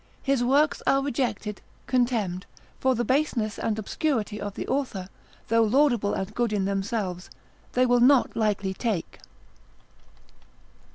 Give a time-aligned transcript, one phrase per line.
[0.23, 2.47] His works are rejected, contemned,
[2.79, 5.09] for the baseness and obscurity of the author,
[5.47, 7.29] though laudable and good in themselves,
[7.73, 9.19] they will not likely take.